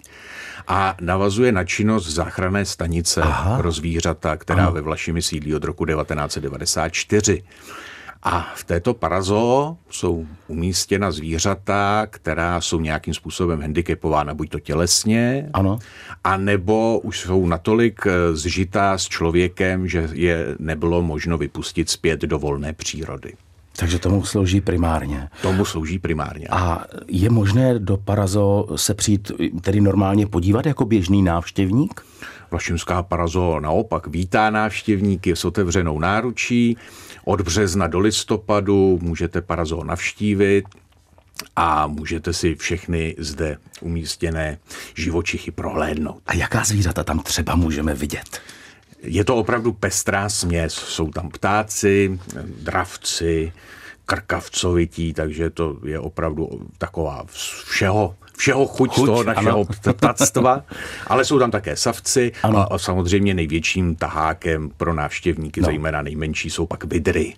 a 0.67 0.95
navazuje 1.01 1.51
na 1.51 1.63
činnost 1.63 2.07
záchranné 2.07 2.65
stanice 2.65 3.21
Aha. 3.21 3.57
pro 3.57 3.71
zvířata, 3.71 4.37
která 4.37 4.61
Aha. 4.63 4.71
ve 4.71 4.81
Vlašimi 4.81 5.21
sídlí 5.21 5.55
od 5.55 5.63
roku 5.63 5.85
1994. 5.85 7.43
A 8.23 8.53
v 8.55 8.63
této 8.63 8.93
parazo 8.93 9.77
jsou 9.89 10.25
umístěna 10.47 11.11
zvířata, 11.11 12.07
která 12.09 12.61
jsou 12.61 12.79
nějakým 12.79 13.13
způsobem 13.13 13.61
handicapována, 13.61 14.33
buď 14.33 14.49
to 14.49 14.59
tělesně, 14.59 15.49
ano. 15.53 15.79
a 16.23 16.37
nebo 16.37 16.99
už 16.99 17.19
jsou 17.19 17.45
natolik 17.47 18.01
eh, 18.05 18.35
zžitá 18.35 18.97
s 18.97 19.07
člověkem, 19.07 19.87
že 19.87 20.09
je 20.13 20.55
nebylo 20.59 21.01
možno 21.01 21.37
vypustit 21.37 21.89
zpět 21.89 22.21
do 22.21 22.39
volné 22.39 22.73
přírody. 22.73 23.33
Takže 23.79 23.99
tomu 23.99 24.25
slouží 24.25 24.61
primárně. 24.61 25.29
Tomu 25.41 25.65
slouží 25.65 25.99
primárně. 25.99 26.47
A 26.49 26.85
je 27.07 27.29
možné 27.29 27.79
do 27.79 27.97
Parazo 27.97 28.67
se 28.75 28.93
přijít 28.93 29.31
tedy 29.61 29.81
normálně 29.81 30.27
podívat 30.27 30.65
jako 30.65 30.85
běžný 30.85 31.21
návštěvník? 31.21 32.01
Vlašimská 32.51 33.03
Parazo 33.03 33.59
naopak 33.59 34.07
vítá 34.07 34.49
návštěvníky 34.49 35.35
s 35.35 35.45
otevřenou 35.45 35.99
náručí. 35.99 36.77
Od 37.25 37.41
března 37.41 37.87
do 37.87 37.99
listopadu 37.99 38.99
můžete 39.01 39.41
Parazo 39.41 39.83
navštívit 39.83 40.65
a 41.55 41.87
můžete 41.87 42.33
si 42.33 42.55
všechny 42.55 43.15
zde 43.17 43.57
umístěné 43.81 44.57
živočichy 44.95 45.51
prohlédnout. 45.51 46.21
A 46.27 46.35
jaká 46.35 46.63
zvířata 46.63 47.03
tam 47.03 47.19
třeba 47.19 47.55
můžeme 47.55 47.93
vidět? 47.93 48.41
Je 49.01 49.23
to 49.25 49.35
opravdu 49.35 49.73
pestrá 49.73 50.29
směs. 50.29 50.73
Jsou 50.73 51.11
tam 51.11 51.29
ptáci, 51.29 52.19
dravci, 52.63 53.51
krkavcovití, 54.05 55.13
takže 55.13 55.49
to 55.49 55.77
je 55.85 55.99
opravdu 55.99 56.49
taková 56.77 57.25
všeho 57.63 58.15
všeho 58.39 58.65
chuť, 58.65 58.89
chuť 58.95 59.03
z 59.03 59.05
toho 59.05 59.23
našeho 59.23 59.61
ptactva, 59.99 60.63
ale 61.07 61.25
jsou 61.25 61.39
tam 61.39 61.51
také 61.51 61.75
savci 61.75 62.31
a, 62.43 62.47
a 62.47 62.77
samozřejmě 62.77 63.33
největším 63.33 63.95
tahákem 63.95 64.69
pro 64.77 64.93
návštěvníky, 64.93 65.61
no. 65.61 65.65
zejména 65.65 66.01
nejmenší, 66.01 66.49
jsou 66.49 66.65
pak 66.65 66.83
vidry. 66.83 67.33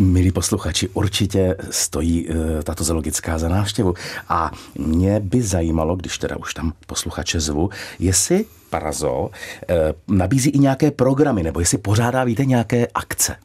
Milí 0.00 0.32
posluchači, 0.32 0.88
určitě 0.88 1.56
stojí 1.70 2.28
uh, 2.28 2.36
tato 2.62 2.84
zoologická 2.84 3.38
za 3.38 3.48
návštěvu. 3.48 3.94
A 4.28 4.50
mě 4.78 5.20
by 5.20 5.42
zajímalo, 5.42 5.96
když 5.96 6.18
teda 6.18 6.36
už 6.36 6.54
tam 6.54 6.72
posluchače 6.86 7.40
zvu, 7.40 7.70
jestli 7.98 8.44
Parazo 8.70 9.12
uh, 9.20 9.26
nabízí 10.16 10.50
i 10.50 10.58
nějaké 10.58 10.90
programy, 10.90 11.42
nebo 11.42 11.60
jestli 11.60 11.78
pořádá, 11.78 12.24
víte, 12.24 12.44
nějaké 12.44 12.86
akce. 12.94 13.36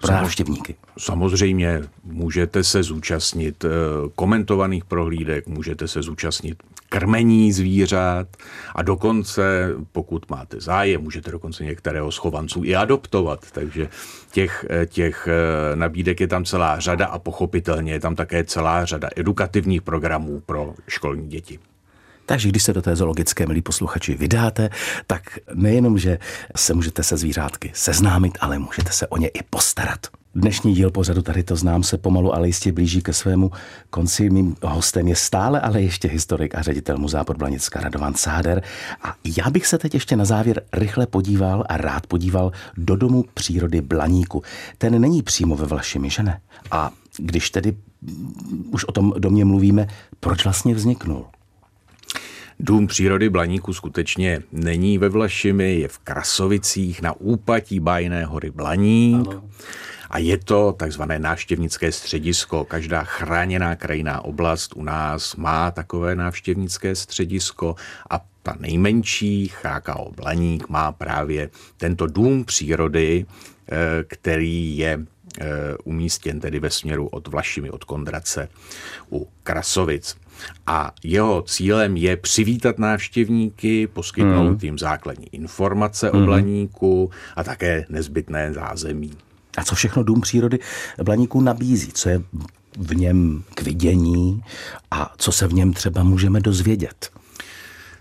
Pro 0.00 0.12
návštěvníky. 0.12 0.74
Samozřejmě 0.98 1.82
můžete 2.04 2.64
se 2.64 2.82
zúčastnit 2.82 3.64
eh, 3.64 3.68
komentovaných 4.14 4.84
prohlídek, 4.84 5.46
můžete 5.46 5.88
se 5.88 6.02
zúčastnit 6.02 6.62
krmení 6.88 7.52
zvířat 7.52 8.28
a 8.74 8.82
dokonce, 8.82 9.74
pokud 9.92 10.30
máte 10.30 10.60
zájem, 10.60 11.02
můžete 11.02 11.30
dokonce 11.30 11.64
některého 11.64 12.12
schovanců 12.12 12.64
i 12.64 12.76
adoptovat. 12.76 13.50
Takže 13.52 13.88
těch, 14.32 14.66
eh, 14.70 14.86
těch 14.86 15.28
eh, 15.28 15.76
nabídek 15.76 16.20
je 16.20 16.28
tam 16.28 16.44
celá 16.44 16.80
řada 16.80 17.06
a 17.06 17.18
pochopitelně 17.18 17.92
je 17.92 18.00
tam 18.00 18.14
také 18.14 18.44
celá 18.44 18.84
řada 18.84 19.08
edukativních 19.16 19.82
programů 19.82 20.40
pro 20.46 20.74
školní 20.88 21.28
děti. 21.28 21.58
Takže 22.30 22.48
když 22.48 22.62
se 22.62 22.72
do 22.72 22.82
té 22.82 22.96
zoologické, 22.96 23.46
milí 23.46 23.62
posluchači, 23.62 24.14
vydáte, 24.14 24.70
tak 25.06 25.38
nejenom, 25.54 25.98
že 25.98 26.18
se 26.56 26.74
můžete 26.74 27.02
se 27.02 27.16
zvířátky 27.16 27.70
seznámit, 27.74 28.38
ale 28.40 28.58
můžete 28.58 28.92
se 28.92 29.06
o 29.06 29.16
ně 29.16 29.28
i 29.28 29.42
postarat. 29.50 30.06
Dnešní 30.34 30.74
díl 30.74 30.90
pořadu 30.90 31.22
tady 31.22 31.42
to 31.42 31.56
znám 31.56 31.82
se 31.82 31.98
pomalu, 31.98 32.34
ale 32.34 32.46
jistě 32.46 32.72
blíží 32.72 33.02
ke 33.02 33.12
svému 33.12 33.50
konci. 33.90 34.30
Mým 34.30 34.56
hostem 34.62 35.08
je 35.08 35.16
stále 35.16 35.60
ale 35.60 35.82
ještě 35.82 36.08
historik 36.08 36.54
a 36.54 36.62
ředitel 36.62 36.98
Muzea 36.98 37.24
Podblanicka 37.24 37.80
Radovan 37.80 38.14
Sáder. 38.14 38.62
A 39.02 39.14
já 39.36 39.50
bych 39.50 39.66
se 39.66 39.78
teď 39.78 39.94
ještě 39.94 40.16
na 40.16 40.24
závěr 40.24 40.62
rychle 40.72 41.06
podíval 41.06 41.64
a 41.68 41.76
rád 41.76 42.06
podíval 42.06 42.52
do 42.76 42.96
domu 42.96 43.24
přírody 43.34 43.80
Blaníku. 43.80 44.42
Ten 44.78 45.00
není 45.00 45.22
přímo 45.22 45.56
ve 45.56 45.66
Vlašimi, 45.66 46.10
že 46.10 46.22
ne? 46.22 46.40
A 46.70 46.90
když 47.16 47.50
tedy 47.50 47.76
už 48.70 48.84
o 48.84 48.92
tom 48.92 49.12
domě 49.18 49.44
mluvíme, 49.44 49.86
proč 50.20 50.44
vlastně 50.44 50.74
vzniknul? 50.74 51.26
Dům 52.62 52.86
přírody 52.86 53.28
Blaníku 53.28 53.72
skutečně 53.72 54.42
není 54.52 54.98
ve 54.98 55.08
Vlašimi, 55.08 55.74
je 55.74 55.88
v 55.88 55.98
Krasovicích 55.98 57.02
na 57.02 57.12
úpatí 57.12 57.80
bájné 57.80 58.24
hory 58.24 58.50
Blaník. 58.50 59.28
Ano. 59.28 59.42
A 60.10 60.18
je 60.18 60.38
to 60.38 60.72
takzvané 60.72 61.18
návštěvnické 61.18 61.92
středisko. 61.92 62.64
Každá 62.64 63.04
chráněná 63.04 63.76
krajiná 63.76 64.24
oblast 64.24 64.72
u 64.76 64.82
nás 64.82 65.36
má 65.36 65.70
takové 65.70 66.14
návštěvnické 66.14 66.94
středisko 66.94 67.74
a 68.10 68.20
ta 68.42 68.56
nejmenší 68.58 69.48
Chákao 69.48 70.12
Blaník 70.12 70.68
má 70.68 70.92
právě 70.92 71.50
tento 71.76 72.06
dům 72.06 72.44
přírody, 72.44 73.26
eh, 73.68 73.76
který 74.06 74.78
je 74.78 75.00
eh, 75.40 75.46
umístěn 75.84 76.40
tedy 76.40 76.58
ve 76.60 76.70
směru 76.70 77.06
od 77.06 77.28
Vlašimi, 77.28 77.70
od 77.70 77.84
Kondrace 77.84 78.48
u 79.12 79.28
Krasovic. 79.42 80.16
A 80.66 80.92
jeho 81.04 81.42
cílem 81.42 81.96
je 81.96 82.16
přivítat 82.16 82.78
návštěvníky, 82.78 83.86
poskytnout 83.86 84.50
mm. 84.50 84.58
jim 84.62 84.78
základní 84.78 85.26
informace 85.32 86.06
mm. 86.06 86.12
o 86.12 86.16
hmm. 86.16 86.26
Blaníku 86.26 87.10
a 87.36 87.44
také 87.44 87.86
nezbytné 87.88 88.52
zázemí. 88.52 89.12
A 89.56 89.64
co 89.64 89.74
všechno 89.74 90.02
Dům 90.02 90.20
přírody 90.20 90.58
Blaníku 91.02 91.40
nabízí? 91.40 91.92
Co 91.92 92.08
je 92.08 92.22
v 92.78 92.96
něm 92.96 93.42
k 93.54 93.62
vidění 93.62 94.42
a 94.90 95.14
co 95.16 95.32
se 95.32 95.46
v 95.46 95.52
něm 95.52 95.72
třeba 95.72 96.02
můžeme 96.02 96.40
dozvědět? 96.40 97.10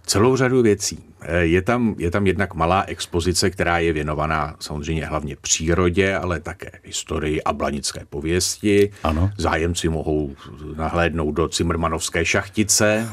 Celou 0.09 0.35
řadu 0.35 0.61
věcí. 0.61 1.03
Eh, 1.21 1.45
je 1.45 1.61
tam, 1.61 1.95
je 1.97 2.11
tam 2.11 2.27
jednak 2.27 2.53
malá 2.53 2.83
expozice, 2.87 3.49
která 3.49 3.79
je 3.79 3.93
věnovaná 3.93 4.55
samozřejmě 4.59 5.05
hlavně 5.05 5.35
přírodě, 5.35 6.15
ale 6.15 6.39
také 6.39 6.71
historii 6.83 7.43
a 7.43 7.53
blanické 7.53 8.05
pověsti. 8.09 8.91
Ano. 9.03 9.31
Zájemci 9.37 9.89
mohou 9.89 10.35
nahlédnout 10.77 11.31
do 11.31 11.47
Cimrmanovské 11.47 12.25
šachtice, 12.25 13.09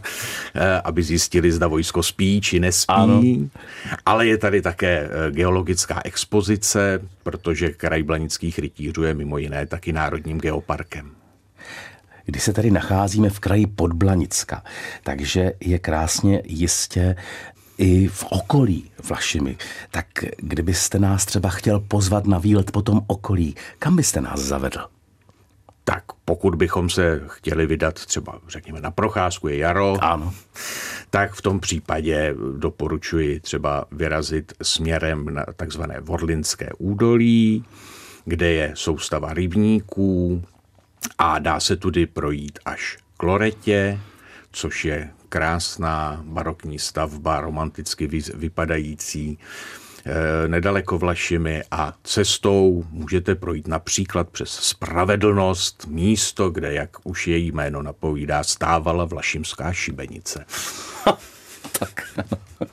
eh, 0.54 0.80
aby 0.84 1.02
zjistili, 1.02 1.52
zda 1.52 1.66
vojsko 1.66 2.02
spí 2.02 2.40
či 2.40 2.60
nespí. 2.60 2.94
Ano. 2.94 3.22
Ale 4.06 4.26
je 4.26 4.38
tady 4.38 4.62
také 4.62 5.08
eh, 5.10 5.30
geologická 5.30 6.00
expozice, 6.04 7.00
protože 7.22 7.70
kraj 7.70 8.02
blanických 8.02 8.58
rytířů 8.58 9.02
je 9.02 9.14
mimo 9.14 9.38
jiné 9.38 9.66
taky 9.66 9.92
národním 9.92 10.38
geoparkem 10.38 11.10
kdy 12.28 12.40
se 12.40 12.52
tady 12.52 12.70
nacházíme 12.70 13.30
v 13.30 13.40
kraji 13.40 13.66
Podblanicka, 13.66 14.64
takže 15.02 15.52
je 15.60 15.78
krásně 15.78 16.42
jistě 16.44 17.16
i 17.78 18.08
v 18.08 18.24
okolí 18.30 18.90
Vlašimi. 19.08 19.56
Tak 19.90 20.06
kdybyste 20.36 20.98
nás 20.98 21.24
třeba 21.24 21.48
chtěl 21.48 21.80
pozvat 21.80 22.26
na 22.26 22.38
výlet 22.38 22.70
po 22.70 22.82
tom 22.82 23.00
okolí, 23.06 23.54
kam 23.78 23.96
byste 23.96 24.20
nás 24.20 24.40
zavedl? 24.40 24.80
Tak 25.84 26.04
pokud 26.24 26.54
bychom 26.54 26.90
se 26.90 27.22
chtěli 27.26 27.66
vydat 27.66 27.94
třeba, 27.94 28.38
řekněme, 28.48 28.80
na 28.80 28.90
procházku, 28.90 29.48
je 29.48 29.56
jaro, 29.56 29.96
ano. 30.00 30.34
tak 31.10 31.32
v 31.32 31.42
tom 31.42 31.60
případě 31.60 32.34
doporučuji 32.58 33.40
třeba 33.40 33.84
vyrazit 33.92 34.52
směrem 34.62 35.34
na 35.34 35.44
takzvané 35.56 36.00
Vorlinské 36.00 36.68
údolí, 36.78 37.64
kde 38.24 38.52
je 38.52 38.72
soustava 38.74 39.34
rybníků, 39.34 40.42
a 41.18 41.38
dá 41.38 41.60
se 41.60 41.76
tudy 41.76 42.06
projít 42.06 42.58
až 42.64 42.98
k 43.16 43.22
Loretě, 43.22 44.00
což 44.52 44.84
je 44.84 45.10
krásná 45.28 46.20
barokní 46.24 46.78
stavba, 46.78 47.40
romanticky 47.40 48.06
vypadající, 48.34 49.38
eh, 50.06 50.48
nedaleko 50.48 50.98
Vlašimi 50.98 51.62
a 51.70 51.94
cestou 52.02 52.84
můžete 52.90 53.34
projít 53.34 53.68
například 53.68 54.28
přes 54.28 54.50
Spravedlnost, 54.50 55.86
místo, 55.86 56.50
kde, 56.50 56.72
jak 56.72 56.96
už 57.04 57.26
její 57.26 57.52
jméno 57.52 57.82
napovídá, 57.82 58.44
stávala 58.44 59.04
Vlašimská 59.04 59.72
šibenice. 59.72 60.44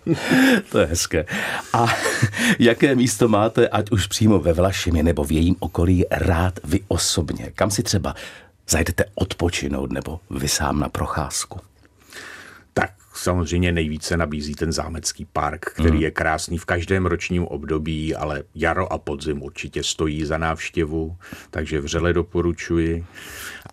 to 0.71 0.79
je 0.79 0.85
hezké. 0.85 1.25
A 1.73 1.85
jaké 2.59 2.95
místo 2.95 3.27
máte, 3.27 3.67
ať 3.67 3.91
už 3.91 4.07
přímo 4.07 4.39
ve 4.39 4.53
Vlašimi 4.53 5.03
nebo 5.03 5.23
v 5.23 5.31
jejím 5.31 5.55
okolí, 5.59 6.05
rád 6.11 6.59
vy 6.63 6.79
osobně? 6.87 7.51
Kam 7.55 7.71
si 7.71 7.83
třeba 7.83 8.15
zajdete 8.69 9.05
odpočinout 9.15 9.91
nebo 9.91 10.19
vy 10.29 10.47
sám 10.47 10.79
na 10.79 10.89
procházku? 10.89 11.59
Tak 12.73 12.91
samozřejmě 13.13 13.71
nejvíce 13.71 14.17
nabízí 14.17 14.55
ten 14.55 14.71
zámecký 14.71 15.25
park, 15.25 15.65
který 15.65 15.89
hmm. 15.89 16.01
je 16.01 16.11
krásný 16.11 16.57
v 16.57 16.65
každém 16.65 17.05
ročním 17.05 17.43
období, 17.43 18.15
ale 18.15 18.43
jaro 18.55 18.93
a 18.93 18.97
podzim 18.97 19.41
určitě 19.41 19.83
stojí 19.83 20.25
za 20.25 20.37
návštěvu, 20.37 21.17
takže 21.49 21.81
vřele 21.81 22.13
doporučuji. 22.13 23.05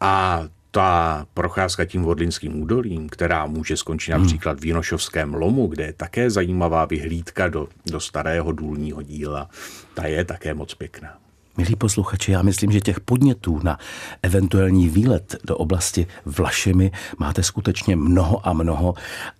A 0.00 0.42
ta 0.74 1.26
procházka 1.34 1.84
tím 1.84 2.02
vodlinským 2.02 2.62
údolím, 2.62 3.08
která 3.08 3.46
může 3.46 3.76
skončit 3.76 4.12
hmm. 4.12 4.20
například 4.20 4.60
v 4.60 4.64
Jinošovském 4.64 5.34
lomu, 5.34 5.66
kde 5.66 5.84
je 5.84 5.92
také 5.92 6.30
zajímavá 6.30 6.84
vyhlídka 6.84 7.48
do, 7.48 7.68
do 7.90 8.00
starého 8.00 8.52
důlního 8.52 9.02
díla, 9.02 9.48
ta 9.94 10.06
je 10.06 10.24
také 10.24 10.54
moc 10.54 10.74
pěkná. 10.74 11.18
Milí 11.56 11.76
posluchači, 11.76 12.32
já 12.32 12.42
myslím, 12.42 12.72
že 12.72 12.80
těch 12.80 13.00
podnětů 13.00 13.60
na 13.62 13.78
eventuální 14.22 14.88
výlet 14.88 15.36
do 15.44 15.56
oblasti 15.56 16.06
Vlašimi 16.24 16.90
máte 17.18 17.42
skutečně 17.42 17.96
mnoho 17.96 18.48
a 18.48 18.52
mnoho 18.52 18.94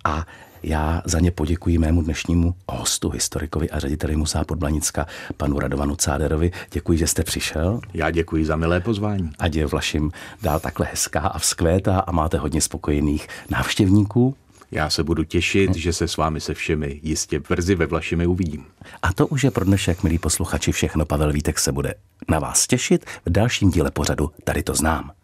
a 0.05 0.27
já 0.62 1.03
za 1.05 1.20
ně 1.20 1.31
poděkuji 1.31 1.79
mému 1.79 2.03
dnešnímu 2.03 2.55
hostu, 2.68 3.11
historikovi 3.11 3.70
a 3.70 3.79
řediteli 3.79 4.16
Musea 4.16 4.44
Podblanicka, 4.44 5.07
panu 5.37 5.59
Radovanu 5.59 5.96
Cáderovi. 5.96 6.53
Děkuji, 6.72 6.98
že 6.98 7.07
jste 7.07 7.22
přišel. 7.22 7.81
Já 7.94 8.11
děkuji 8.11 8.44
za 8.46 8.57
milé 8.57 8.81
pozvání. 8.81 9.31
Ať 9.38 9.55
je 9.55 9.66
Vlašim 9.66 10.12
dál 10.42 10.61
takhle 10.61 10.87
hezká 10.90 11.20
a 11.20 11.38
vzkvétá 11.38 12.01
a 12.01 12.12
máte 12.12 12.38
hodně 12.38 12.61
spokojených 12.61 13.29
návštěvníků. 13.51 14.35
Já 14.70 14.90
se 14.90 15.05
budu 15.05 15.25
těšit, 15.25 15.75
že 15.75 15.92
se 15.92 16.09
s 16.09 16.16
vámi 16.16 16.40
se 16.40 16.55
všemi 16.55 17.01
jistě 17.03 17.40
brzy 17.40 17.75
ve 17.75 17.87
Vlašimi 17.87 18.27
uvidím. 18.27 18.64
A 19.03 19.12
to 19.12 19.27
už 19.27 19.44
je 19.44 19.51
pro 19.51 19.64
dnešek, 19.64 20.03
milí 20.03 20.18
posluchači, 20.18 20.72
všechno. 20.72 21.05
Pavel 21.05 21.33
Vítek 21.33 21.59
se 21.59 21.72
bude 21.72 21.94
na 22.29 22.38
vás 22.38 22.66
těšit 22.66 23.05
v 23.27 23.31
dalším 23.31 23.70
díle 23.70 23.90
pořadu 23.90 24.31
Tady 24.44 24.62
to 24.62 24.75
znám. 24.75 25.12